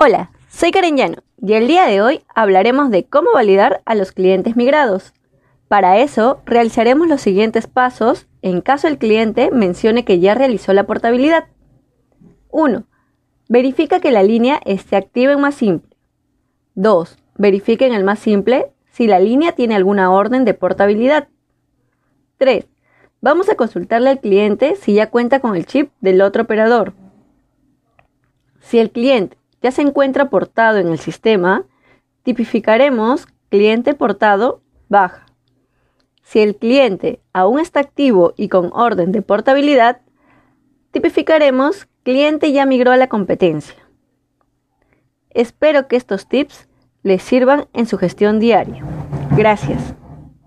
Hola, 0.00 0.30
soy 0.48 0.70
Karen 0.70 0.96
Llano 0.96 1.24
y 1.42 1.54
el 1.54 1.66
día 1.66 1.86
de 1.86 2.00
hoy 2.00 2.22
hablaremos 2.32 2.92
de 2.92 3.06
cómo 3.06 3.32
validar 3.32 3.82
a 3.84 3.96
los 3.96 4.12
clientes 4.12 4.54
migrados. 4.54 5.12
Para 5.66 5.98
eso, 5.98 6.40
realizaremos 6.46 7.08
los 7.08 7.20
siguientes 7.20 7.66
pasos 7.66 8.28
en 8.40 8.60
caso 8.60 8.86
el 8.86 8.98
cliente 8.98 9.50
mencione 9.50 10.04
que 10.04 10.20
ya 10.20 10.36
realizó 10.36 10.72
la 10.72 10.84
portabilidad. 10.84 11.46
1. 12.50 12.84
Verifica 13.48 13.98
que 13.98 14.12
la 14.12 14.22
línea 14.22 14.60
esté 14.64 14.94
activa 14.94 15.32
en 15.32 15.40
más 15.40 15.56
simple. 15.56 15.96
2. 16.76 17.18
Verifica 17.36 17.84
en 17.84 17.92
el 17.92 18.04
más 18.04 18.20
simple 18.20 18.70
si 18.92 19.08
la 19.08 19.18
línea 19.18 19.56
tiene 19.56 19.74
alguna 19.74 20.12
orden 20.12 20.44
de 20.44 20.54
portabilidad. 20.54 21.26
3. 22.36 22.68
Vamos 23.20 23.48
a 23.48 23.56
consultarle 23.56 24.10
al 24.10 24.20
cliente 24.20 24.76
si 24.76 24.94
ya 24.94 25.10
cuenta 25.10 25.40
con 25.40 25.56
el 25.56 25.66
chip 25.66 25.90
del 26.00 26.22
otro 26.22 26.44
operador. 26.44 26.92
Si 28.60 28.78
el 28.78 28.92
cliente 28.92 29.36
ya 29.62 29.70
se 29.70 29.82
encuentra 29.82 30.30
portado 30.30 30.78
en 30.78 30.88
el 30.88 30.98
sistema, 30.98 31.64
tipificaremos 32.22 33.26
cliente 33.48 33.94
portado 33.94 34.62
baja. 34.88 35.26
Si 36.22 36.40
el 36.40 36.56
cliente 36.56 37.20
aún 37.32 37.58
está 37.58 37.80
activo 37.80 38.34
y 38.36 38.48
con 38.48 38.70
orden 38.72 39.12
de 39.12 39.22
portabilidad, 39.22 40.00
tipificaremos 40.90 41.88
cliente 42.02 42.52
ya 42.52 42.66
migró 42.66 42.92
a 42.92 42.96
la 42.96 43.08
competencia. 43.08 43.76
Espero 45.30 45.88
que 45.88 45.96
estos 45.96 46.28
tips 46.28 46.68
les 47.02 47.22
sirvan 47.22 47.66
en 47.72 47.86
su 47.86 47.96
gestión 47.96 48.40
diaria. 48.40 48.84
Gracias. 49.36 49.94